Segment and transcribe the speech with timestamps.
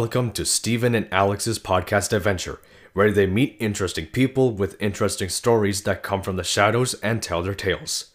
[0.00, 2.60] Welcome to Stephen and Alex's podcast adventure,
[2.92, 7.42] where they meet interesting people with interesting stories that come from the shadows and tell
[7.42, 8.12] their tales.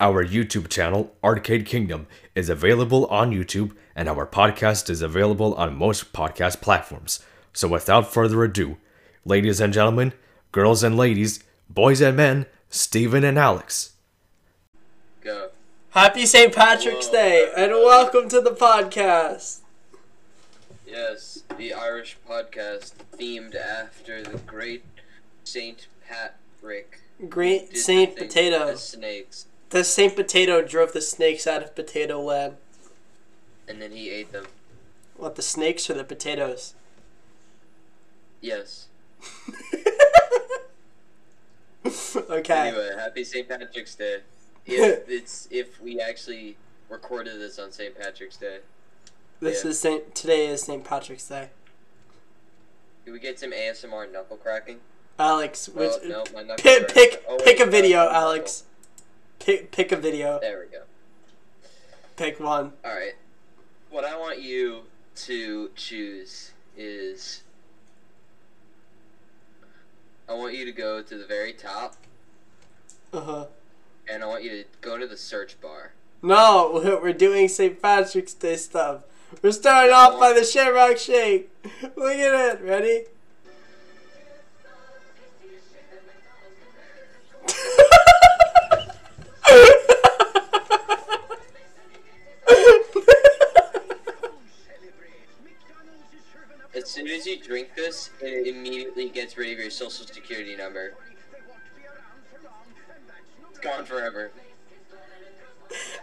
[0.00, 5.76] Our YouTube channel, Arcade Kingdom, is available on YouTube, and our podcast is available on
[5.76, 7.20] most podcast platforms.
[7.52, 8.78] So, without further ado,
[9.26, 10.14] ladies and gentlemen,
[10.52, 13.92] girls and ladies, boys and men, Stephen and Alex.
[15.20, 15.50] Go.
[15.90, 16.54] Happy St.
[16.54, 17.12] Patrick's Whoa.
[17.12, 19.58] Day and welcome to the podcast.
[20.86, 24.84] Yes, the Irish podcast themed after the great
[25.44, 27.00] Saint Patrick.
[27.28, 28.68] Great Saint the Potato.
[28.68, 32.56] as snakes, The Saint Potato drove the snakes out of Potato Land.
[33.68, 34.46] and then he ate them.
[35.16, 36.74] What, the snakes or the potatoes?
[38.40, 38.86] Yes.
[42.30, 42.68] okay.
[42.68, 43.48] Anyway, happy St.
[43.48, 44.18] Patrick's Day.
[44.66, 46.56] If it's if we actually
[46.88, 47.96] recorded this on St.
[47.98, 48.58] Patrick's Day,
[49.40, 49.70] This yeah.
[49.70, 50.14] is Saint.
[50.14, 50.82] Today is St.
[50.84, 51.50] Patrick's Day.
[53.04, 54.78] do we get some ASMR knuckle cracking?
[55.18, 58.16] Alex, which, Oh, no, my knuckles pick pick oh, pick a video, no, no.
[58.16, 58.64] Alex.
[59.38, 60.38] Pick pick a video.
[60.40, 60.82] There we go.
[62.16, 62.72] Pick one.
[62.84, 63.14] All right.
[63.90, 64.82] What I want you
[65.16, 67.42] to choose is
[70.28, 71.94] I want you to go to the very top
[73.12, 73.46] Uh huh.
[74.10, 75.92] and I want you to go to the search bar.
[76.22, 77.80] No, we're we're doing St.
[77.80, 79.02] Patrick's Day stuff.
[79.42, 81.50] We're starting off by the Shamrock Shake.
[81.96, 82.62] Look at it.
[82.62, 83.04] Ready?
[96.74, 100.94] As soon as you drink this, it immediately gets rid of your social security number.
[103.50, 104.30] It's gone forever.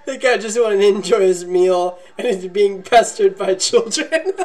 [0.05, 4.33] The guy just wanted to enjoy his meal and is being pestered by children.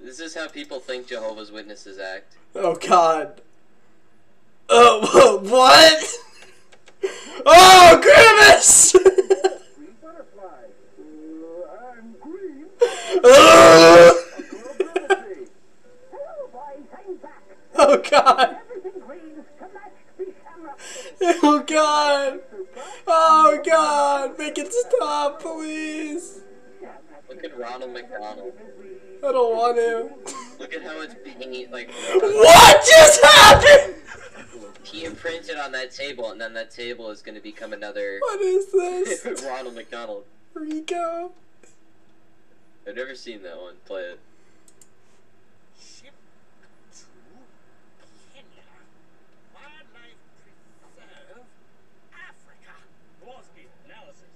[0.00, 2.36] This is how people think Jehovah's Witnesses act.
[2.54, 3.40] oh God.
[4.68, 6.04] Oh what?
[7.44, 8.92] Oh Grimace!
[10.02, 10.68] Butterfly.
[11.98, 12.66] I'm green.
[13.24, 14.20] oh
[16.12, 16.86] Hello, boys.
[16.96, 17.42] I'm back.
[17.76, 18.56] Oh, God!
[18.70, 20.78] Everything green to match the shamrock.
[21.42, 22.40] Oh God!
[23.06, 24.38] Oh God!
[24.38, 26.40] Make it stop, please!
[27.28, 28.52] Look at Ronald McDonald.
[29.18, 30.32] I don't want to.
[30.60, 33.94] Look at how it's paint like What just happened?
[34.82, 38.40] he imprinted on that table, and then that table is going to become another What
[38.40, 39.42] is this?
[39.44, 40.24] Ronald McDonald.
[40.52, 41.32] Rico?
[42.86, 43.74] I've never seen that one.
[43.86, 44.20] Play it.
[45.80, 46.12] Ship
[46.92, 47.04] to
[48.34, 48.62] Kenya.
[49.54, 50.20] Wildlife
[50.94, 51.44] Preserve,
[52.12, 52.74] Africa.
[53.24, 54.30] Kowalski, analysis.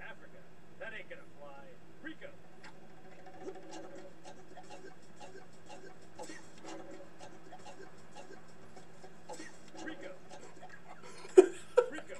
[0.00, 0.38] Africa.
[0.78, 1.66] That ain't gonna fly.
[2.04, 2.28] Rico.
[9.84, 10.10] Rico.
[11.90, 12.16] Rico.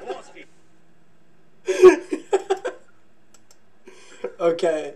[0.00, 0.44] Kowalski.
[4.40, 4.94] okay.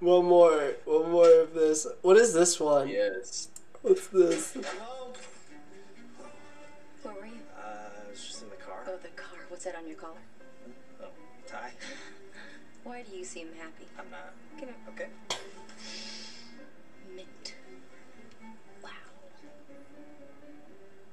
[0.00, 0.74] One more.
[0.84, 1.86] One more of this.
[2.02, 2.88] What is this one?
[2.88, 3.48] Yes.
[3.82, 4.54] What's this?
[7.02, 7.32] Where were you?
[7.58, 8.84] Uh, I was just in the car.
[8.86, 9.40] Oh, the car.
[9.48, 10.22] What's that on your collar?
[11.02, 11.08] Oh,
[11.48, 11.72] Ty.
[12.84, 13.86] Why do you seem happy?
[13.98, 14.34] I'm not.
[14.58, 14.76] Come here.
[14.90, 15.08] Okay.
[17.16, 17.54] Mint.
[18.82, 18.90] Wow.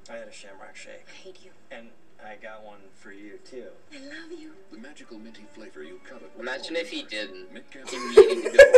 [0.09, 1.06] I had a shamrock shake.
[1.09, 1.52] I hate you.
[1.72, 1.88] And
[2.23, 3.69] I got one for you, too.
[3.91, 4.52] I love you.
[4.72, 6.31] The magical minty flavor you covet.
[6.40, 7.52] Imagine if he didn't.
[7.52, 8.58] mint candy.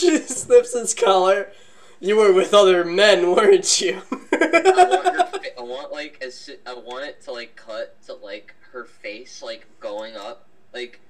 [0.00, 1.52] She snips his collar.
[2.00, 4.00] You were with other men, weren't you?
[4.32, 5.26] I want her.
[5.26, 9.42] Fa- I want like soo- I want it to like cut to like her face
[9.42, 11.00] like going up like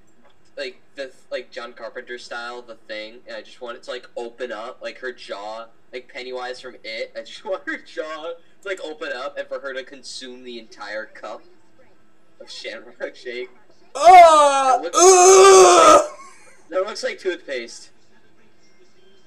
[0.56, 4.08] like the like John Carpenter style the thing and I just want it to like
[4.16, 8.32] open up like her jaw like Pennywise from It I just want her jaw
[8.62, 11.42] to like open up and for her to consume the entire cup
[12.40, 13.50] of Shamrock Shake.
[13.94, 14.80] oh!
[14.84, 16.16] ugh!
[16.70, 17.20] That looks like toothpaste.
[17.20, 17.90] That is toothpaste.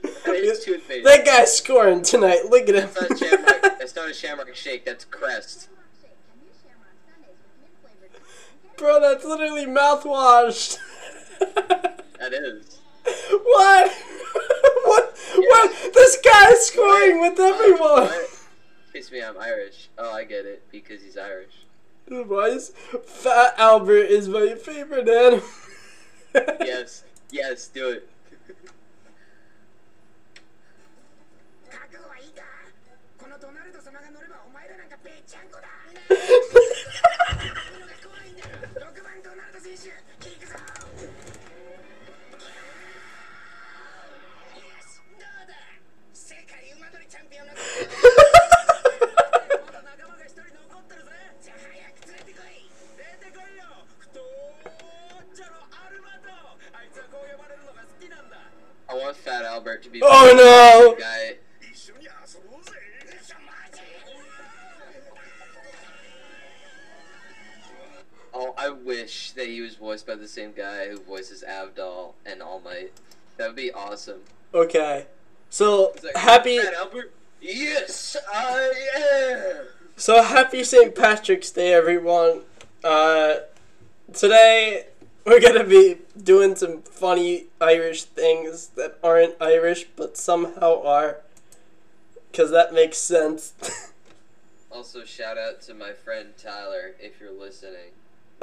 [1.03, 2.45] That guy's scoring tonight.
[2.49, 2.89] Look at him.
[2.93, 3.61] That's not Shamrock.
[3.79, 4.85] That's not a Shamrock Shake.
[4.85, 5.69] That's Crest.
[8.77, 10.77] Bro, that's literally mouthwash.
[12.19, 12.79] That is.
[13.03, 13.91] what?
[14.85, 15.17] what?
[15.35, 15.93] What?
[15.93, 18.03] This guy's scoring with uh, everyone.
[18.03, 18.29] What?
[18.83, 19.89] Excuse me, I'm Irish.
[19.97, 21.65] Oh, I get it because he's Irish.
[22.07, 22.69] Why is
[23.05, 25.43] Fat Albert is my favorite animal?
[26.61, 28.09] Yes, yes, do it.
[34.03, 35.67] が乗ればお前らなんかべっちゃんこだ
[60.05, 61.12] Oh no!
[69.43, 72.93] That he was voiced by the same guy who voices Avdol and All Might.
[73.35, 74.21] That would be awesome.
[74.53, 75.07] Okay.
[75.49, 76.59] So like, happy
[77.41, 79.65] Yes, I am.
[79.97, 80.95] so happy St.
[80.95, 82.43] Patrick's Day everyone.
[82.85, 83.35] Uh
[84.13, 84.87] today
[85.25, 91.17] we're gonna be doing some funny Irish things that aren't Irish but somehow are.
[92.31, 93.53] Cause that makes sense.
[94.75, 97.91] Also, shout out to my friend Tyler if you're listening.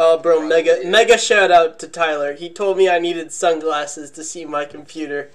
[0.03, 2.33] Oh, bro, mega mega shout out to Tyler.
[2.33, 5.31] He told me I needed sunglasses to see my computer.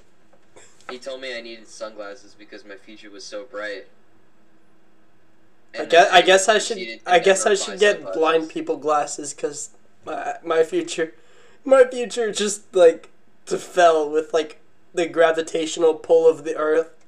[0.90, 3.86] He told me I needed sunglasses because my future was so bright.
[5.78, 8.20] I guess I guess I should I guess I should get sunglasses.
[8.20, 9.70] blind people glasses because
[10.04, 11.14] my my future
[11.64, 13.12] my future just like
[13.46, 14.60] to fell with like
[14.96, 17.06] the gravitational pull of the earth.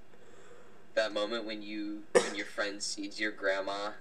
[0.94, 3.94] That moment when you when your friend sees your grandma,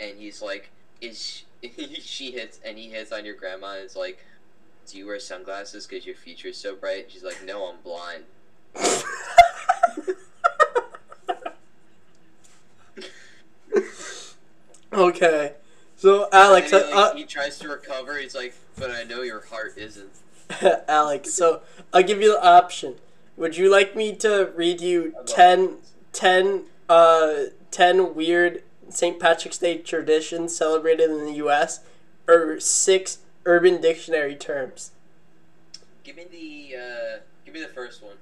[0.00, 0.70] and he's like,
[1.00, 1.44] "Is
[2.00, 4.24] she, hits?" and he hits on your grandma, and it's like,
[4.86, 8.24] "Do you wear sunglasses because your future is so bright?" She's like, "No, I'm blind."
[14.92, 15.54] okay,
[15.96, 18.18] so Alex, he, like, uh, he tries to recover.
[18.18, 20.10] He's like, "But I know your heart isn't."
[20.88, 21.62] Alex, so
[21.92, 22.96] I'll give you the option.
[23.36, 25.76] Would you like me to read you love 10,
[26.12, 27.34] 10, uh,
[27.70, 29.18] 10 weird St.
[29.20, 31.80] Patrick's Day traditions celebrated in the U.S.
[32.28, 34.92] or six Urban Dictionary terms?
[36.04, 38.16] Give me the uh, give me the first one.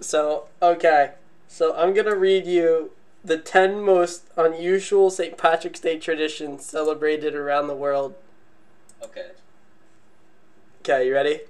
[0.00, 1.12] So, okay.
[1.48, 2.90] So I'm going to read you
[3.24, 5.36] the 10 most unusual St.
[5.38, 8.14] Patrick's Day traditions celebrated around the world.
[9.02, 9.28] Okay,
[10.82, 11.40] Okay, you ready?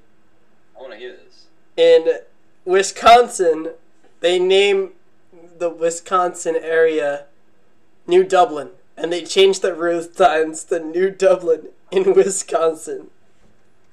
[0.77, 1.47] I want to hear this.
[1.77, 2.19] in
[2.65, 3.71] Wisconsin,
[4.21, 4.93] they name
[5.59, 7.27] the Wisconsin area
[8.09, 13.11] New Dublin, and they changed the road signs to New Dublin in Wisconsin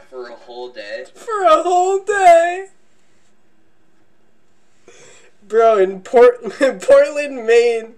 [0.10, 1.04] For a whole day.
[1.14, 2.70] for a whole day.
[5.48, 7.96] Bro, in Port in Portland, Maine,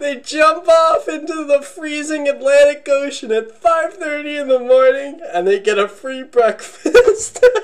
[0.00, 5.60] they jump off into the freezing Atlantic Ocean at 5:30 in the morning, and they
[5.60, 7.44] get a free breakfast.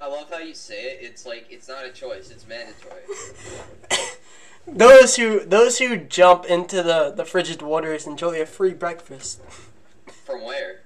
[0.00, 0.98] I love how you say it.
[1.02, 2.30] It's like it's not a choice.
[2.30, 3.00] It's mandatory.
[4.66, 9.40] Those who those who jump into the, the frigid waters enjoy a free breakfast.
[10.24, 10.80] From where?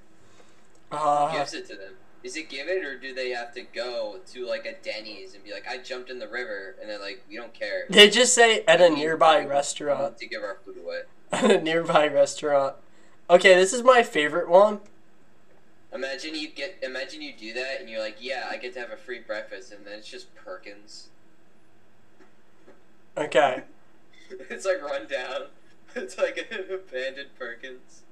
[0.91, 1.95] Uh, gives it to them?
[2.25, 5.53] Is it given, or do they have to go to like a Denny's and be
[5.53, 8.65] like, "I jumped in the river," and they're like, "We don't care." they just say
[8.67, 10.19] at a nearby restaurant.
[10.19, 11.03] to give our food away.
[11.33, 12.77] At a nearby restaurant.
[13.29, 14.81] Okay, this is my favorite one.
[15.93, 18.91] Imagine you get, imagine you do that, and you're like, "Yeah, I get to have
[18.91, 21.09] a free breakfast," and then it's just Perkins.
[23.19, 23.63] Okay.
[24.51, 25.43] it's like run down.
[25.95, 28.03] It's like an abandoned Perkins.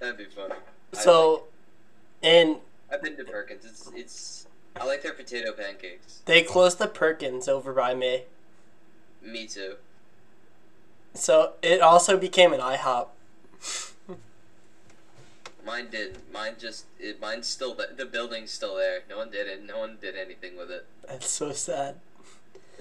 [0.00, 0.54] That'd be funny.
[0.94, 1.44] So,
[2.22, 3.64] like- I've been to Perkins.
[3.64, 4.46] It's it's.
[4.74, 6.22] I like their potato pancakes.
[6.24, 8.22] they closed the Perkins over by me.
[9.22, 9.76] Me too.
[11.14, 13.08] So it also became an IHOP.
[15.64, 16.32] Mine didn't.
[16.32, 16.86] Mine just.
[16.98, 17.74] It, mine's still.
[17.74, 19.00] The, the building's still there.
[19.10, 19.62] No one did it.
[19.62, 20.86] No one did anything with it.
[21.06, 21.96] That's so sad.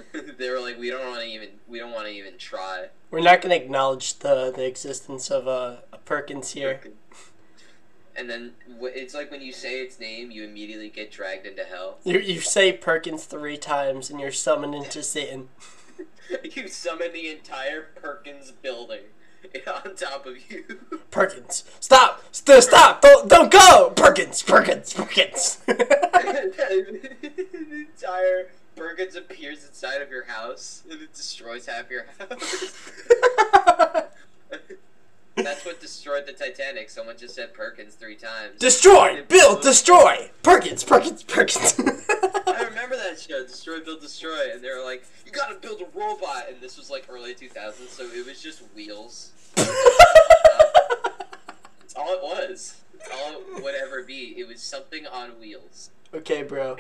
[0.38, 1.50] they were like, we don't want to even.
[1.68, 2.88] We don't want to even try.
[3.12, 6.82] We're not gonna acknowledge the the existence of a, a Perkins here.
[8.18, 11.98] And then it's like when you say its name, you immediately get dragged into hell.
[12.04, 15.50] You you say Perkins three times and you're summoned into Satan.
[16.44, 19.02] you summon the entire Perkins building
[19.86, 20.64] on top of you.
[21.12, 22.24] Perkins, stop!
[22.32, 23.02] St- stop!
[23.02, 23.94] Don't don't go!
[23.96, 25.58] Perkins, Perkins, Perkins.
[25.68, 27.16] the
[27.72, 32.74] entire Perkins appears inside of your house and it destroys half your house.
[35.36, 36.90] That's what destroyed the Titanic.
[36.90, 38.58] Someone just said Perkins three times.
[38.60, 40.32] destroy, build, destroy.
[40.44, 41.76] Perkins, Perkins, Perkins.
[42.48, 45.86] I remember that show, Destroy, Build, Destroy, and they were like, "You gotta build a
[45.98, 49.32] robot," and this was like early 2000s, so it was just wheels.
[49.56, 49.76] That's
[51.98, 52.82] all it was.
[52.98, 54.36] That's all it would ever be.
[54.38, 55.90] It was something on wheels.
[56.14, 56.78] okay, bro.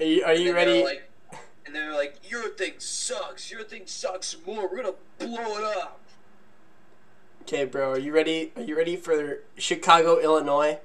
[0.00, 0.84] Are you, are you then they were ready?
[0.84, 1.08] Like,
[1.64, 3.50] and they were like, "Your thing sucks.
[3.50, 4.68] Your thing sucks more.
[4.68, 6.00] We're gonna blow it up."
[7.42, 7.92] Okay, bro.
[7.92, 8.52] Are you ready?
[8.56, 10.78] Are you ready for Chicago, Illinois?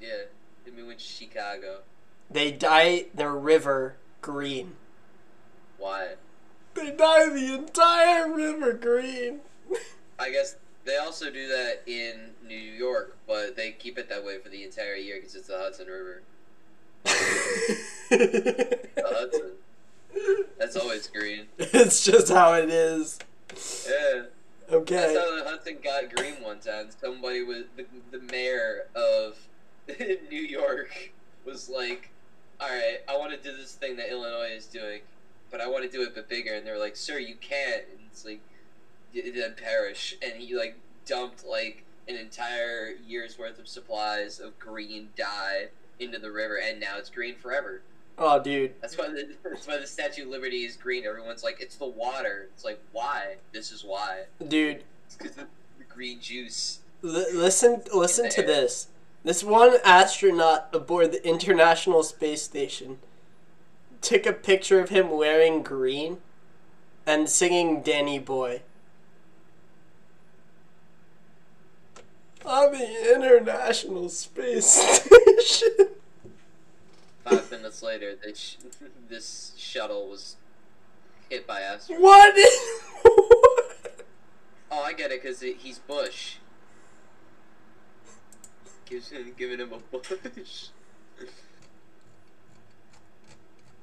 [0.00, 0.24] Yeah,
[0.64, 1.80] hit me with Chicago.
[2.30, 4.76] They dye their river green.
[5.78, 6.14] Why?
[6.74, 9.40] They dye the entire river green.
[10.18, 14.38] I guess they also do that in New York, but they keep it that way
[14.38, 16.22] for the entire year because it's the Hudson River.
[17.04, 17.18] That's,
[19.36, 19.50] a,
[20.58, 21.46] that's always green.
[21.58, 23.18] it's just how it is.
[23.50, 24.22] Yeah.
[24.68, 25.14] That's Okay.
[25.14, 26.88] how the Hudson got green one time.
[26.98, 29.36] Somebody was the, the mayor of
[29.98, 31.12] New York
[31.44, 32.10] was like,
[32.60, 35.00] "All right, I want to do this thing that Illinois is doing,
[35.50, 37.98] but I want to do it but bigger." And they're like, "Sir, you can't." And
[38.10, 38.40] it's like,
[39.14, 40.16] "Y- then perish.
[40.22, 45.66] And he like dumped like an entire year's worth of supplies of green dye
[45.98, 47.82] into the river, and now it's green forever.
[48.18, 48.74] Oh, dude.
[48.80, 51.04] That's why the that's why the Statue of Liberty is green.
[51.06, 53.36] Everyone's like, "It's the water." It's like, why?
[53.52, 54.24] This is why.
[54.46, 55.46] Dude, It's because of
[55.78, 56.80] the green juice.
[57.02, 58.88] L- listen, listen to this.
[59.24, 62.98] This one astronaut aboard the International Space Station
[64.00, 66.18] took a picture of him wearing green
[67.06, 68.62] and singing Danny Boy.
[72.44, 74.66] On the International Space
[75.46, 75.88] Station.
[77.24, 78.56] Five minutes later, sh-
[79.08, 80.36] this shuttle was
[81.30, 82.02] hit by asteroids.
[82.02, 82.34] What?
[84.74, 86.36] Oh, I get it, because he's Bush.
[88.86, 90.68] Gives him, giving him a Bush.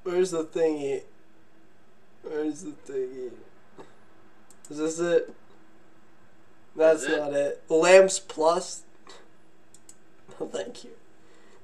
[0.02, 1.04] Where's the thingy?
[2.24, 3.32] Where's the thingy?
[4.72, 5.32] Is this it?
[6.76, 7.18] That's it?
[7.20, 7.64] not it.
[7.70, 8.84] Lamps Plus?
[10.40, 10.92] No, thank you.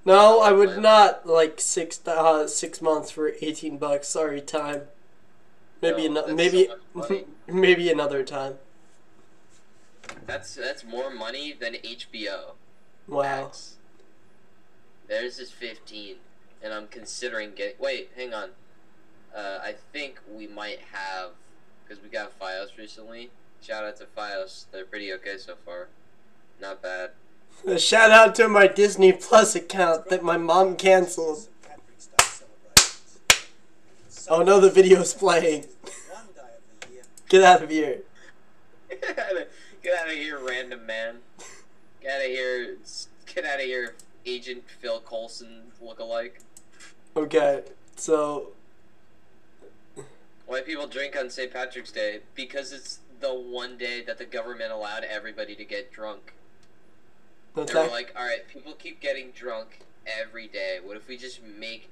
[0.05, 4.07] No, I would not like six uh, six months for eighteen bucks.
[4.07, 4.83] Sorry, time.
[5.81, 8.55] Maybe No, that's maybe so maybe another time.
[10.27, 12.51] That's that's more money than HBO.
[13.07, 13.21] Wow.
[13.21, 13.77] Max.
[15.07, 16.15] Theirs is 15,
[16.63, 17.75] and I'm considering getting.
[17.79, 18.49] Wait, hang on.
[19.35, 21.31] Uh, I think we might have,
[21.83, 23.29] because we got Fios recently.
[23.61, 24.65] Shout out to Fios.
[24.71, 25.89] They're pretty okay so far.
[26.59, 27.11] Not bad.
[27.67, 31.47] A shout out to my Disney Plus account that my mom canceled.
[31.63, 34.27] Patrick's Day celebrations.
[34.29, 35.63] Oh no, the video's playing.
[35.63, 37.03] One day of the year.
[37.27, 38.01] Get out of here.
[38.89, 39.47] get out of
[39.81, 41.17] get out of here, random man.
[42.01, 42.77] Get out of here.
[43.33, 43.95] Get out of here,
[44.25, 46.33] Agent Phil Coulson lookalike.
[47.17, 47.63] Okay,
[47.95, 48.51] so
[50.45, 51.51] Why people drink on St.
[51.51, 52.19] Patrick's Day?
[52.35, 56.33] Because it's the one day that the government allowed everybody to get drunk.
[57.55, 60.79] That's They were like, all right, people keep getting drunk every day.
[60.83, 61.89] What if we just make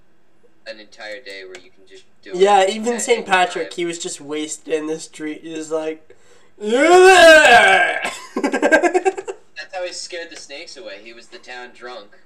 [0.67, 2.36] an entire day where you can just do it?
[2.38, 3.25] Yeah, even St.
[3.25, 3.75] Patrick, time?
[3.75, 5.41] he was just wasted in the street.
[5.43, 6.15] He was like,
[6.62, 8.01] "You there?"
[8.36, 11.00] That's how he scared the snakes away.
[11.03, 12.17] He was the town drunk.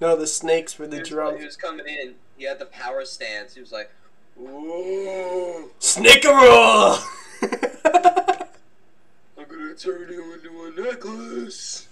[0.00, 1.38] no, the snakes were He the was, drunk.
[1.38, 2.14] he was coming in.
[2.36, 3.54] He had the power stance.
[3.54, 3.90] He was like,
[4.40, 6.98] "Ooh, Snickeroo!
[9.38, 11.88] I'm gonna turn you into a necklace."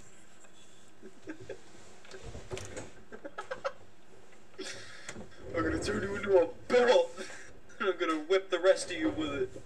[5.55, 7.11] I'm gonna turn you into a belt.
[7.79, 9.61] and I'm gonna whip the rest of you with it.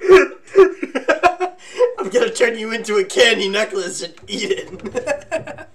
[1.98, 4.68] I'm gonna turn you into a candy necklace and eat it.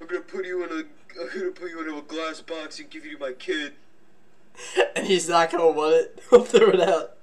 [0.00, 0.84] I'm gonna put you in a.
[1.20, 3.72] I'm gonna put you into a glass box and give you to my kid.
[4.94, 6.22] and he's not gonna want it.
[6.30, 7.16] He'll throw it out.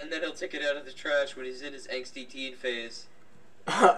[0.00, 2.54] And then he'll take it out of the trash when he's in his angsty teen
[2.54, 3.06] phase.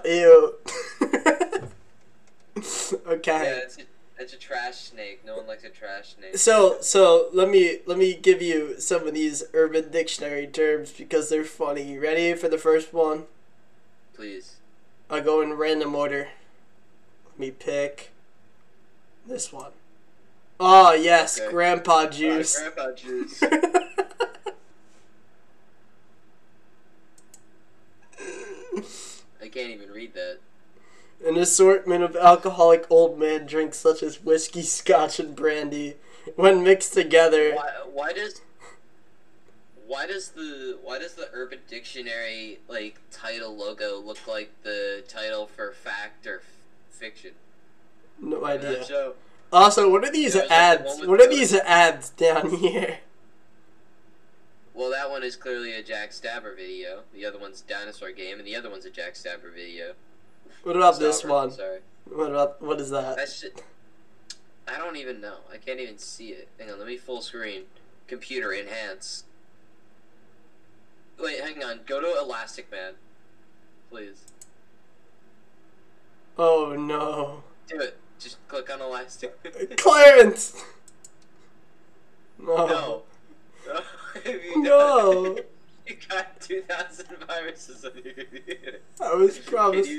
[0.04, 0.54] Ew.
[1.00, 3.60] Yeah, okay.
[3.64, 3.82] it's a,
[4.18, 5.24] it's a trash snake.
[5.24, 6.36] No one likes a trash snake.
[6.38, 11.28] So so let me let me give you some of these urban dictionary terms because
[11.28, 11.82] they're funny.
[11.82, 13.24] You ready for the first one?
[14.14, 14.56] Please.
[15.10, 16.28] I'll go in random order.
[17.26, 18.10] Let me pick
[19.26, 19.72] this one.
[20.60, 21.50] Oh yes, Okay.
[21.50, 22.58] grandpa juice.
[22.58, 23.42] Grandpa juice.
[29.42, 30.38] I can't even read that.
[31.26, 35.96] An assortment of alcoholic old man drinks such as whiskey, scotch, and brandy.
[36.36, 38.40] When mixed together, Why, why does
[39.86, 45.46] why does the why does the Urban Dictionary like title logo look like the title
[45.46, 46.44] for fact or f-
[46.90, 47.32] fiction?
[48.20, 48.84] no idea.
[49.52, 51.00] Also, what are these it's like ads?
[51.06, 52.98] What are the- these ads down here?
[54.72, 57.02] Well, that one is clearly a Jack Stauber video.
[57.14, 59.92] The other one's Dinosaur Game, and the other one's a Jack Stauber video.
[60.62, 61.50] What about this one?
[61.50, 61.80] Sorry.
[62.10, 63.16] What about what is that?
[63.16, 63.62] That's just.
[64.66, 65.36] I don't even know.
[65.52, 66.48] I can't even see it.
[66.58, 67.64] Hang on, let me full screen.
[68.06, 69.24] Computer enhance.
[71.18, 71.80] Wait, hang on.
[71.86, 72.94] Go to Elastic Man.
[73.90, 74.24] Please.
[76.38, 77.42] Oh no.
[77.68, 77.98] Do it.
[78.18, 79.76] Just click on Elastic.
[79.76, 80.64] Clarence!
[82.38, 82.66] No.
[82.66, 83.02] no.
[83.66, 83.80] No.
[84.24, 85.38] You No.
[85.86, 88.80] You got 2,000 viruses on your computer.
[89.02, 89.90] I was promised.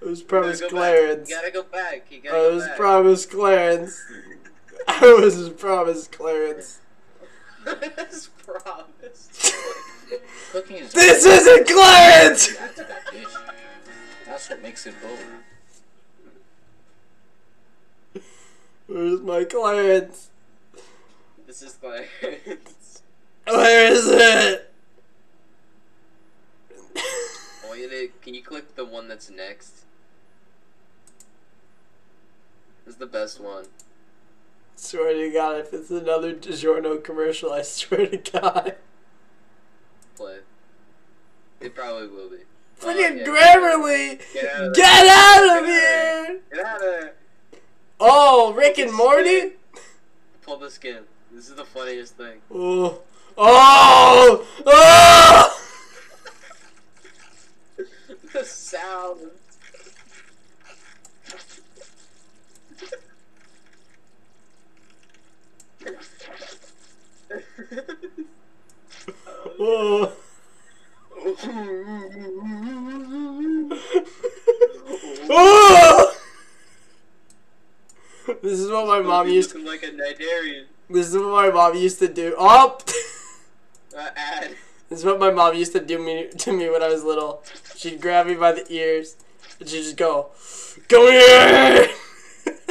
[0.00, 0.80] You- I was promised gotta back.
[0.80, 1.30] Clarence.
[1.30, 2.06] You gotta go back.
[2.10, 2.76] You gotta I go was back.
[2.76, 4.02] promised Clarence.
[4.88, 6.80] I was promised Clarence.
[7.64, 9.54] That's promised.
[10.52, 12.56] Cooking is This isn't Clarence!
[12.56, 13.26] Back to that dish.
[14.26, 15.18] That's what makes it bold.
[18.86, 20.30] Where's my Clarence?
[21.46, 23.02] this is Clarence.
[23.46, 24.66] Where is it?
[28.22, 29.84] Can you click the one that's next?
[32.79, 33.66] This is the best one.
[34.74, 38.74] swear to God, if it's another DiGiorno commercial, I swear to God.
[40.16, 40.38] Play.
[41.60, 42.38] It probably will be.
[42.82, 44.20] Oh, Freaking yeah, Grammarly!
[44.34, 44.74] Get out of.
[44.74, 46.40] Get out of Get here!
[46.52, 47.10] Get out of.
[48.00, 49.52] Oh, Rick and Morty?
[50.42, 51.04] Pull the skin.
[51.30, 52.40] This is the funniest thing.
[52.52, 53.02] Oh.
[53.38, 54.46] Oh!
[54.66, 55.60] Oh!
[58.32, 59.30] the sound.
[69.62, 70.12] Oh.
[75.32, 76.16] Oh!
[78.42, 79.54] This is what my mom used.
[79.54, 80.66] Looking like a Nigerian.
[80.88, 82.34] This is what my mom used to do.
[82.38, 82.78] Oh!
[83.92, 84.54] Uh, ad.
[84.88, 87.42] This is what my mom used to do me to me when I was little.
[87.74, 89.16] She'd grab me by the ears
[89.58, 90.28] and she'd just go,
[90.88, 91.88] "Come here!"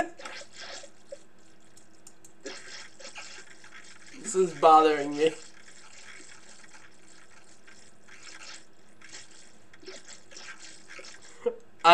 [4.21, 5.34] this is bothering me.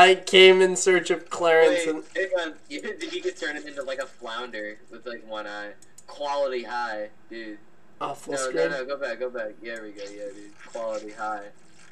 [0.05, 2.53] I came in search of Clarence Wait, and hang on.
[2.69, 5.71] You, think you could turn him into like a flounder with like one eye.
[6.05, 7.57] Quality high, dude.
[7.99, 8.55] oh, full no, screen.
[8.55, 9.53] no, no, go back, go back.
[9.61, 10.51] Yeah, we go, yeah, dude.
[10.71, 11.47] Quality high.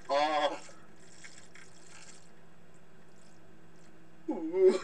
[0.09, 0.59] Oh.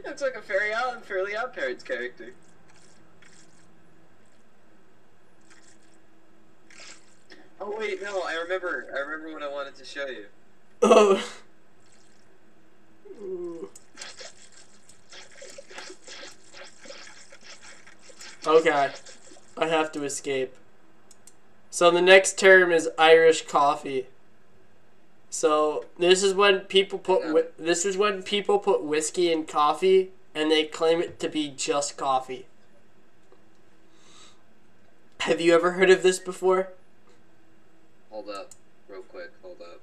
[0.04, 2.32] Looks like a Fairy Odd, Fairly Odd Parents character.
[7.60, 8.86] Oh wait, no, I remember.
[8.94, 10.26] I remember what I wanted to show you.
[10.82, 11.24] Oh.
[13.22, 13.68] Ooh.
[18.46, 18.90] Okay.
[19.56, 20.54] I have to escape.
[21.70, 24.06] So the next term is Irish coffee.
[25.28, 30.50] So this is when people put this is when people put whiskey in coffee and
[30.50, 32.46] they claim it to be just coffee.
[35.20, 36.70] Have you ever heard of this before?
[38.20, 38.50] Hold up,
[38.86, 39.30] real quick.
[39.40, 39.80] Hold up.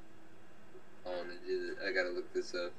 [1.04, 1.70] I want to do.
[1.74, 1.78] This.
[1.84, 2.72] I gotta look this up.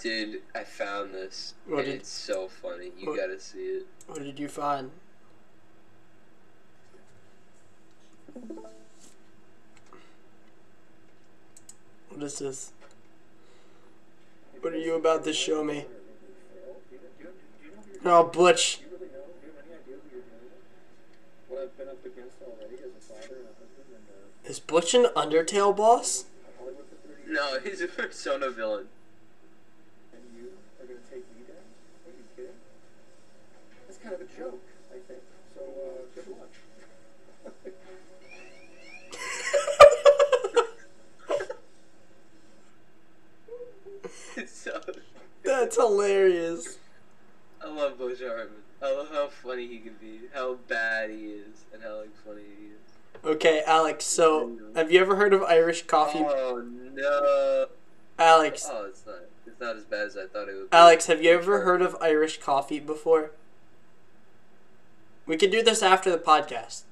[0.00, 1.54] Dude, I found this.
[1.66, 2.92] What and did- it's so funny.
[2.98, 3.86] You what- gotta see it.
[4.06, 4.90] What did you find?
[12.26, 12.72] Is this?
[14.60, 15.86] What are you about to show me?
[18.04, 18.80] Oh, Butch.
[21.48, 24.04] What I've been up against already as a father and a husband and
[24.46, 26.24] uh, Is Butch an Undertale boss?
[26.58, 28.86] Hollywood for 30 years, No, he's a persona villain.
[30.12, 30.48] and you
[30.80, 31.62] are going to take me down?
[32.06, 32.58] Are you kidding?
[33.86, 35.20] That's kind of a joke, I think.
[35.54, 36.50] So, uh, good luck.
[44.36, 44.80] It's so.
[45.60, 46.78] That's hilarious.
[47.64, 48.58] I love Butch Hartman.
[48.82, 52.42] I love how funny he can be, how bad he is, and how like funny
[52.60, 53.24] he is.
[53.24, 56.18] Okay, Alex, so have you ever heard of Irish coffee?
[56.20, 57.66] Oh no!
[58.18, 59.16] Alex, Oh, it's not.
[59.46, 60.70] It's not as bad as I thought it would.
[60.70, 60.76] be.
[60.76, 63.30] Alex, have you ever heard of Irish coffee before?
[65.24, 66.82] We could do this after the podcast.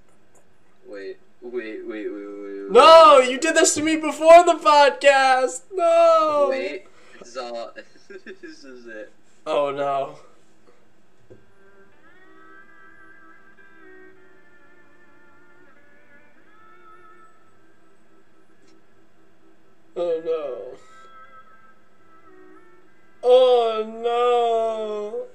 [0.87, 2.63] Wait, wait, wait, wait, wait.
[2.63, 5.65] wait No, you did this to me before the podcast.
[5.73, 6.47] No.
[6.49, 6.87] Wait,
[7.19, 7.73] this is all.
[8.23, 9.13] This is it.
[9.47, 10.19] Oh no.
[19.97, 20.77] Oh no.
[23.23, 25.27] Oh no.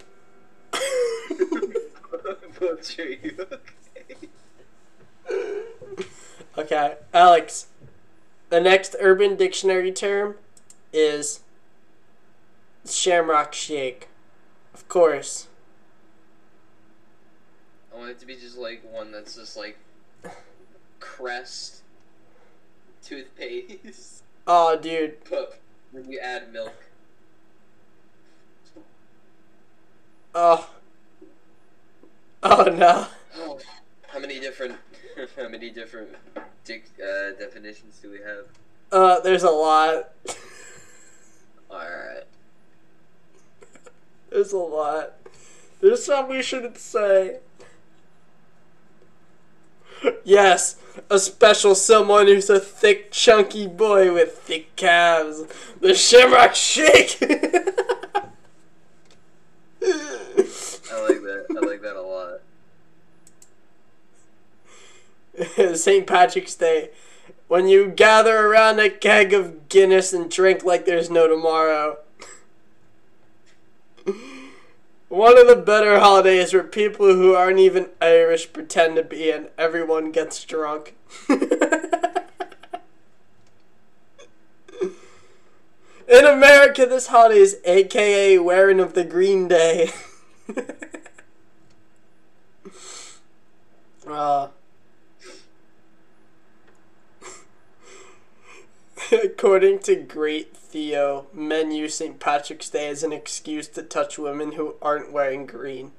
[6.58, 7.68] okay, Alex.
[8.50, 10.36] The next Urban Dictionary term
[10.92, 11.42] is
[12.96, 14.08] Shamrock Shake.
[14.74, 15.48] Of course.
[17.94, 19.78] I want it to be just like one that's just like
[21.00, 21.82] Crest
[23.04, 25.18] toothpaste, Oh, dude.
[25.30, 25.60] but
[25.92, 26.74] when you add milk.
[30.36, 30.70] Oh.
[32.44, 33.08] Oh no.
[33.38, 33.60] Oh,
[34.08, 34.76] how many different,
[35.38, 36.10] how many different
[36.64, 38.46] dic- uh, definitions do we have?
[38.92, 40.12] Uh, there's a lot.
[41.72, 42.09] Alright.
[44.32, 45.14] There's a lot.
[45.82, 47.40] There's some we shouldn't say.
[50.24, 50.78] Yes,
[51.10, 55.44] a special someone who's a thick, chunky boy with thick calves.
[55.82, 57.18] The Shamrock Shake!
[57.22, 57.26] I
[61.02, 61.46] like that.
[61.50, 62.40] I like that a lot.
[65.78, 66.06] St.
[66.08, 66.92] Patrick's Day.
[67.48, 71.98] When you gather around a keg of Guinness and drink like there's no tomorrow.
[75.10, 79.50] One of the better holidays where people who aren't even Irish pretend to be and
[79.58, 80.96] everyone gets drunk.
[86.08, 89.92] In America, this holiday is aka wearing of the Green Day.
[94.08, 94.50] uh,
[99.24, 102.20] According to Great Theo, men use St.
[102.20, 105.94] Patrick's Day as an excuse to touch women who aren't wearing green.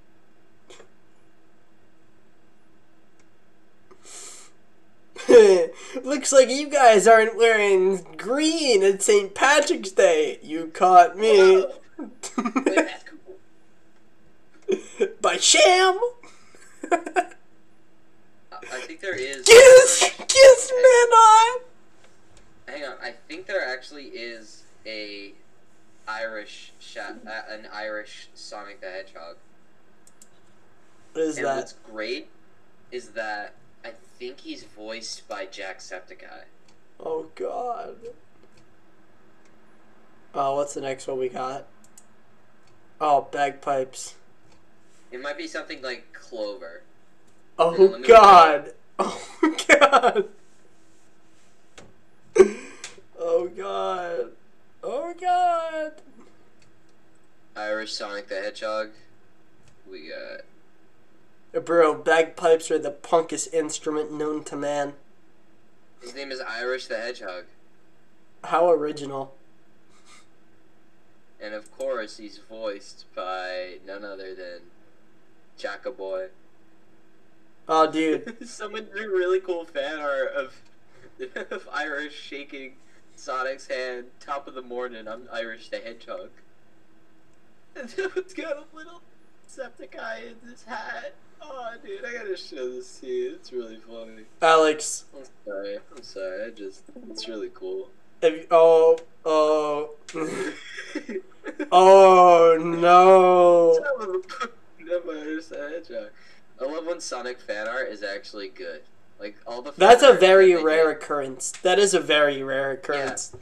[6.05, 9.35] Looks like you guys aren't wearing green at St.
[9.35, 10.39] Patrick's Day.
[10.43, 11.57] You caught me.
[11.57, 11.67] Wait,
[12.65, 13.05] that's
[14.69, 15.09] cool.
[15.21, 15.99] By sham.
[16.93, 17.27] I
[18.73, 19.45] I think there is.
[19.45, 21.61] kiss, kiss, man on.
[22.71, 25.33] Hang on, I think there actually is a
[26.07, 29.37] Irish sha- uh, an Irish Sonic the Hedgehog.
[31.13, 31.57] What is and that?
[31.57, 32.29] what's great
[32.93, 33.55] is that
[33.85, 36.45] I think he's voiced by Jacksepticeye.
[36.99, 37.97] Oh God.
[40.33, 41.67] Oh, what's the next one we got?
[43.01, 44.15] Oh, bagpipes.
[45.11, 46.83] It might be something like Clover.
[47.59, 48.75] Oh God.
[49.03, 50.29] Oh God.
[53.19, 54.33] Oh God.
[54.83, 55.93] Oh God.
[57.55, 58.91] Irish Sonic the Hedgehog.
[59.89, 64.95] We got Bro, bagpipes are the punkest instrument known to man.
[66.01, 67.45] his name is Irish the Hedgehog,
[68.45, 69.35] How original.
[71.41, 74.63] and of course he's voiced by none other than
[75.59, 76.29] Jackaboy.
[77.69, 78.37] Oh, dude.
[78.49, 80.55] Someone drew really cool fan art of
[81.51, 82.75] of Irish shaking
[83.21, 85.07] Sonic's hand, top of the morning.
[85.07, 86.31] I'm Irish the Hedgehog.
[87.77, 89.03] And it's got a little
[89.47, 91.13] Septiceye in his hat.
[91.43, 93.35] Oh, dude, I gotta show this to you.
[93.35, 94.23] It's really funny.
[94.41, 95.05] Alex.
[95.15, 95.79] I'm sorry.
[95.95, 96.47] I'm sorry.
[96.47, 97.91] I just, it's really cool.
[98.23, 99.91] If you, oh, oh.
[101.71, 103.79] oh, no.
[104.81, 106.11] Never Irish the Hedgehog.
[106.59, 108.81] I love when Sonic fan art is actually good.
[109.21, 109.73] Like all the.
[109.77, 111.53] That's a very that rare occurrence.
[111.63, 113.37] That is a very rare occurrence.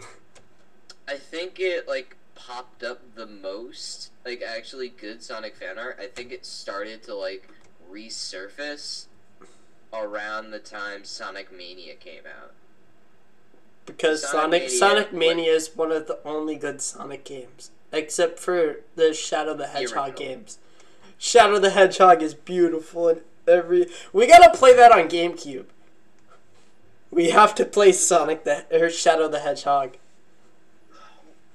[1.07, 5.99] I think it like popped up the most, like actually good Sonic fan art.
[6.01, 7.49] I think it started to like
[7.91, 9.07] resurface
[9.93, 12.53] around the time Sonic Mania came out.
[13.87, 18.39] Because Sonic Sonic Mania, Sonic Mania is one of the only good Sonic games, except
[18.39, 20.29] for the Shadow the Hedgehog original.
[20.35, 20.59] games.
[21.17, 23.89] Shadow the Hedgehog is beautiful and every.
[24.13, 25.67] We gotta play that on GameCube.
[27.11, 29.97] We have to play Sonic the or Shadow the Hedgehog.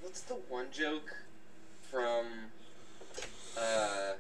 [0.02, 1.16] What's the one joke
[1.82, 2.26] from
[3.58, 4.14] uh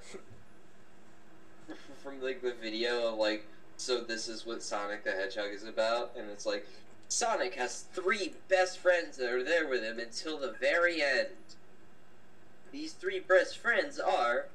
[2.03, 6.11] from like the video of like so this is what Sonic the Hedgehog is about
[6.15, 6.67] and it's like
[7.09, 11.29] Sonic has three best friends that are there with him until the very end.
[12.71, 14.47] These three best friends are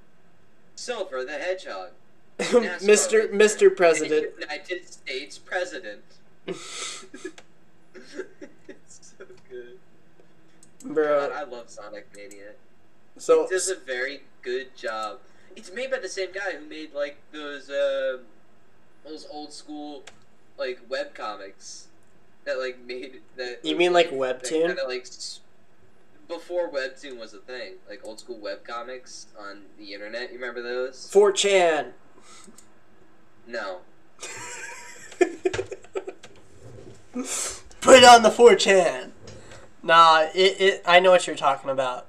[0.74, 1.90] Silver the Hedgehog,
[2.82, 3.30] Mr.
[3.32, 3.74] Mr.
[3.74, 4.28] President.
[4.40, 6.02] United States President.
[6.46, 7.34] it's
[8.86, 9.78] so good.
[10.84, 11.32] God, Bro.
[11.34, 12.52] I love Sonic Mania.
[13.16, 15.18] So It does a very good job.
[15.56, 18.18] It's made by the same guy who made like those uh,
[19.04, 20.04] those old school
[20.56, 21.88] like web comics
[22.44, 23.64] that like made that.
[23.64, 24.68] You mean, like, that Webtoon?
[24.68, 25.06] Kinda, like
[26.28, 30.30] before Webtoon was a thing, like old school web comics on the internet.
[30.30, 31.10] You remember those?
[31.12, 31.92] 4chan.
[33.46, 33.78] No.
[37.80, 39.10] Put it on the 4chan.
[39.82, 42.06] Nah, it, it I know what you're talking about.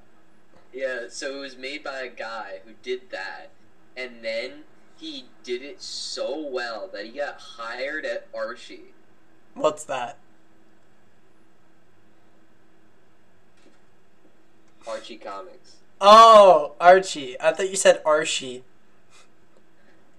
[0.73, 3.49] Yeah, so it was made by a guy who did that,
[3.95, 4.63] and then
[4.97, 8.93] he did it so well that he got hired at Archie.
[9.53, 10.17] What's that?
[14.87, 15.77] Archie Comics.
[16.01, 17.39] Oh, Archie.
[17.39, 18.63] I thought you said Archie.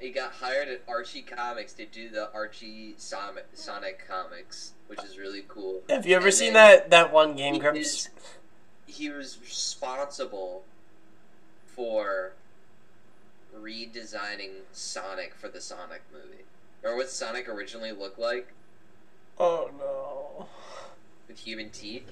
[0.01, 5.19] He got hired at Archie Comics to do the Archie Sonic, Sonic comics, which is
[5.19, 5.83] really cool.
[5.91, 7.81] Have you ever And seen that that one Game he Grumps?
[7.81, 8.09] is-
[8.87, 10.65] He was responsible
[11.67, 12.33] for
[13.55, 16.45] redesigning Sonic for the Sonic movie.
[16.83, 18.53] Remember what Sonic originally looked like
[19.39, 20.49] Oh no.
[21.29, 22.11] with human teeth?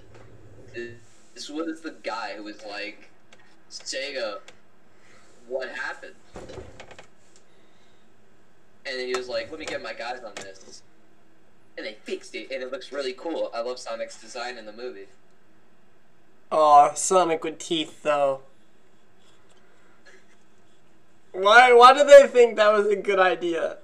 [0.75, 3.09] This was the guy who was like,
[3.71, 4.41] Sega,
[5.47, 6.15] what happened?
[8.87, 10.83] And he was like, let me get my guys on this.
[11.77, 13.51] And they fixed it, and it looks really cool.
[13.55, 15.07] I love Sonic's design in the movie.
[16.51, 18.41] Oh, Sonic with teeth though.
[21.33, 21.73] Why?
[21.75, 23.77] Why do they think that was a good idea?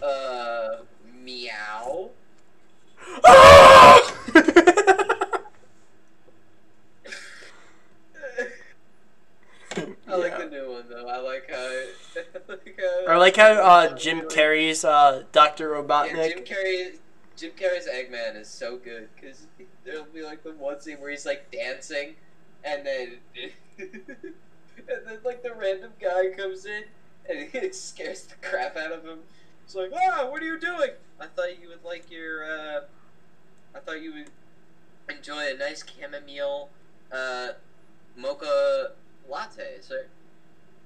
[0.00, 0.76] Uh,
[1.22, 2.10] meow.
[10.08, 10.38] I like Yeah.
[10.38, 11.08] the new one though.
[11.08, 11.56] I like how.
[11.56, 11.86] I
[12.82, 16.28] like Or like how uh, Jim Carrey's uh, Doctor Yeah, Robotnik.
[16.34, 16.98] Jim Carrey.
[17.36, 19.46] Jim Carrey's Eggman is so good because
[19.84, 22.14] there'll be like the one scene where he's like dancing,
[22.64, 23.16] and then
[23.78, 24.04] and
[24.86, 26.84] then like the random guy comes in
[27.28, 29.18] and it scares the crap out of him.
[29.64, 30.90] It's like, ah, what are you doing?
[31.20, 32.44] I thought you would like your.
[32.44, 32.80] uh
[33.74, 34.30] I thought you would
[35.08, 36.68] enjoy a nice chamomile
[37.10, 37.48] uh
[38.16, 38.92] mocha
[39.28, 40.06] latte, sir.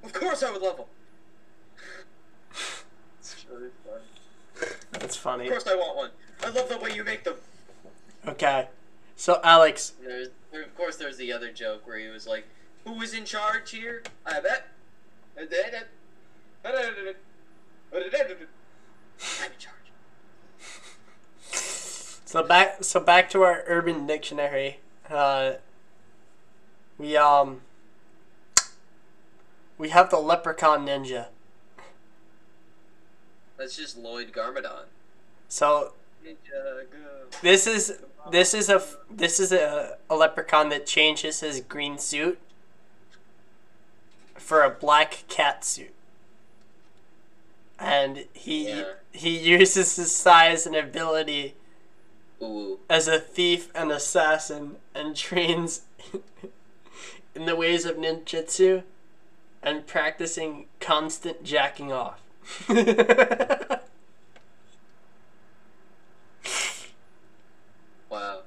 [0.02, 0.86] Of course, I would love them.
[3.34, 4.00] It's really fun.
[4.92, 5.44] That's funny.
[5.44, 6.10] Of course, I want one.
[6.42, 7.36] I love the way you make them.
[8.26, 8.68] Okay.
[9.16, 12.46] So Alex, There's, there, of course, there's the other joke where he was like,
[12.84, 14.02] "Who is in charge here?
[14.24, 14.68] I bet."
[15.38, 15.44] I'm
[19.52, 19.74] in charge.
[21.50, 24.80] so back so back to our Urban Dictionary.
[25.08, 25.52] Uh,
[26.98, 27.62] we um
[29.78, 31.26] we have the Leprechaun Ninja.
[33.56, 34.84] That's just Lloyd Garmadon.
[35.48, 35.92] So
[37.42, 37.98] this is
[38.30, 42.38] this is a this is a, a leprechaun that changes his green suit
[44.34, 45.92] for a black cat suit.
[47.78, 48.92] And he Yeah.
[49.12, 51.54] he uses his size and ability
[52.42, 52.78] Ooh.
[52.88, 55.82] as a thief and assassin and trains
[57.34, 58.82] in the ways of ninjutsu
[59.62, 62.20] and practicing constant jacking off.
[68.08, 68.40] Wow.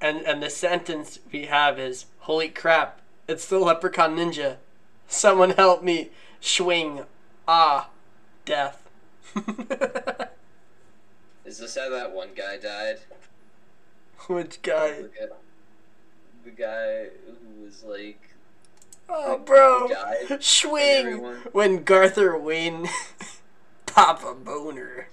[0.00, 4.56] and and the sentence we have is holy crap it's the leprechaun ninja
[5.06, 7.04] someone help me swing
[7.46, 7.90] ah
[8.44, 8.88] death
[11.44, 13.00] Is this how that one guy died?
[14.28, 15.32] which guy Look at
[16.44, 18.33] the guy who was like
[19.08, 19.88] oh bro
[20.40, 22.88] swing when garther wayne
[23.86, 25.08] papa boner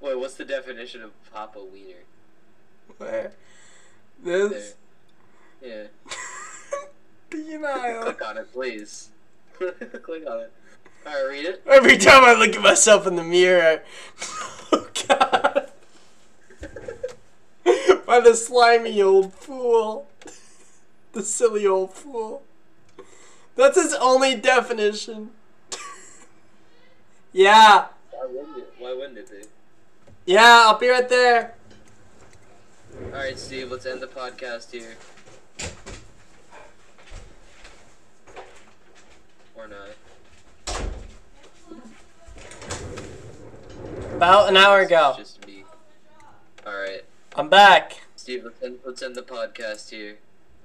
[0.00, 2.02] Wait, what's the definition of Papa Wiener?
[2.98, 3.32] where
[4.22, 4.74] this
[5.62, 5.84] Yeah.
[7.30, 9.10] penile Click on it, please.
[9.58, 10.52] Click on it.
[11.06, 11.62] Alright, read it.
[11.68, 13.82] every time i look at myself in the mirror
[14.72, 15.70] oh god
[18.06, 20.06] by the slimy old fool
[21.12, 22.42] the silly old fool
[23.54, 25.30] that's his only definition
[27.32, 28.72] yeah Why wouldn't it?
[28.78, 29.46] Why wouldn't it be?
[30.24, 31.54] yeah i'll be right there
[33.06, 34.96] Alright, Steve, let's end the podcast here.
[39.56, 39.88] Or not.
[44.14, 45.64] about an hour ago just me.
[46.66, 47.04] Alright.
[47.34, 50.18] i'm back Steve, let's end, let's end the podcast here.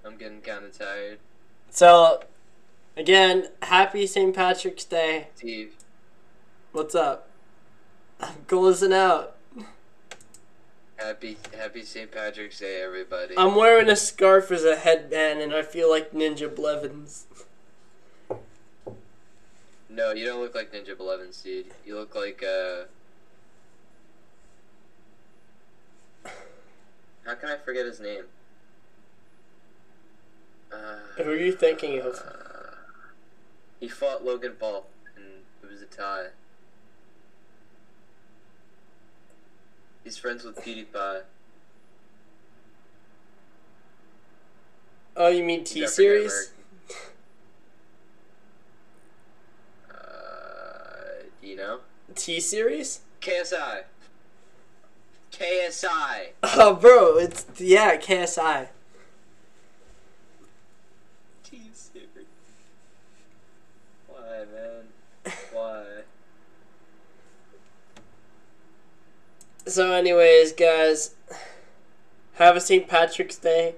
[0.07, 1.19] I'm getting kinda tired.
[1.69, 2.23] so
[2.95, 5.75] again happy st patrick's day Steve.
[6.71, 7.29] what's up
[8.21, 9.33] i'm closing out
[10.97, 12.11] Happy Happy St.
[12.11, 13.35] Patrick's Day, everybody.
[13.37, 17.27] I'm wearing a scarf as a headband, and I feel like Ninja Blevins.
[19.87, 21.67] no, you don't look like Ninja Blevins, dude.
[21.85, 22.85] You look like uh
[27.27, 28.23] How can I forget his name?
[30.71, 30.77] Uh,
[31.17, 32.15] Who are you thinking of?
[32.15, 32.75] uh,
[33.79, 35.25] he fought Logan Paul, and
[35.63, 36.27] it was a tie.
[40.03, 41.21] He's friends with PewDiePie.
[45.15, 45.89] Oh, you mean T got
[51.41, 51.79] you know?
[52.15, 53.01] T series?
[53.21, 53.83] KSI.
[55.31, 56.27] KSI.
[56.43, 58.67] Oh, bro, it's yeah, KSI.
[61.43, 62.07] T series.
[64.07, 65.33] Why, man?
[65.51, 65.85] Why?
[69.65, 71.15] So, anyways, guys,
[72.35, 72.87] have a St.
[72.87, 73.75] Patrick's Day.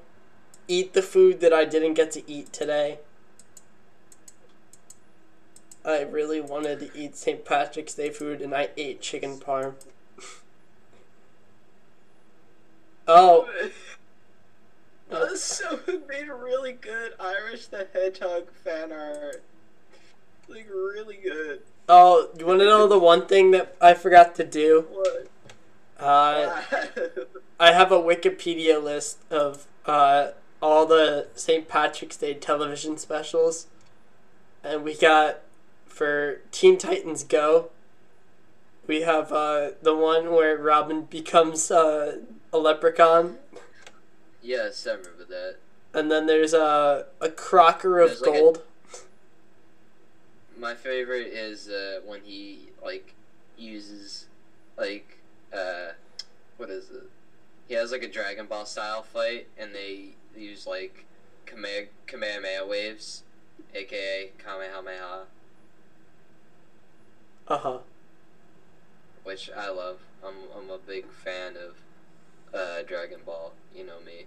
[0.68, 3.00] Eat the food that I didn't get to eat today.
[5.84, 7.44] I really wanted to eat St.
[7.44, 9.76] Patrick's Day food, and I ate chicken parm.
[13.08, 13.50] oh,
[15.12, 19.44] Uh, so it made really good Irish the Hedgehog fan art.
[20.50, 21.62] Like really good.
[21.88, 24.86] oh, you want to know the one thing that I forgot to do?
[24.92, 25.28] What?
[26.00, 26.62] Uh,
[27.60, 30.30] I have a Wikipedia list of uh,
[30.62, 31.68] all the St.
[31.68, 33.68] Patrick's Day television specials.
[34.64, 35.40] And we got
[35.86, 37.70] for Teen Titans Go,
[38.88, 42.20] we have uh, the one where Robin becomes uh,
[42.52, 43.38] a leprechaun.
[44.42, 45.58] yes, I remember that.
[45.94, 48.62] And then there's a, a crocker of There's like a- gold.
[50.60, 53.14] My favorite is uh, when he like
[53.58, 54.28] uses
[54.78, 55.18] like
[55.54, 55.92] uh
[56.58, 57.10] what is it?
[57.68, 61.06] He has like a Dragon Ball style fight and they use like
[61.46, 63.24] Kame- Kamehameha waves,
[63.74, 65.26] aka Kamehameha,
[67.48, 67.80] Uh huh.
[69.24, 70.00] which I love.
[70.24, 71.78] I'm I'm a big fan of
[72.54, 74.26] uh Dragon Ball, you know me.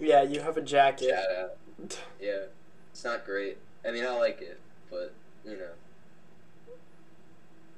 [0.00, 1.10] Yeah, you have a jacket.
[1.10, 1.98] Shout out.
[2.20, 2.46] Yeah.
[2.90, 3.58] It's not great.
[3.86, 4.58] I mean I like it,
[4.90, 5.12] but
[5.44, 6.74] you know.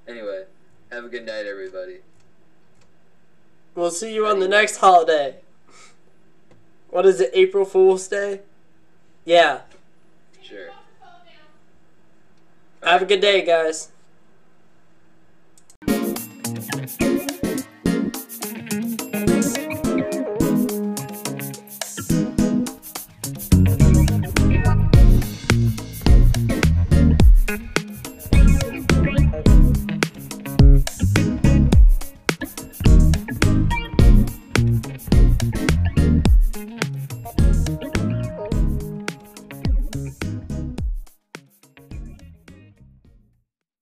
[0.07, 0.45] Anyway,
[0.91, 1.99] have a good night everybody.
[3.75, 5.37] We'll see you on the next holiday.
[6.89, 8.41] What is it, April Fool's Day?
[9.25, 9.61] Yeah.
[10.43, 10.71] Sure.
[12.83, 13.91] Have a good day, guys.